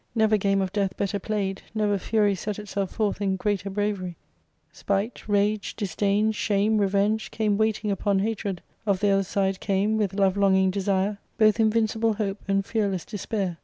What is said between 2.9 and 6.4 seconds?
forth in greater brave^|*F Spite, rage, disdain,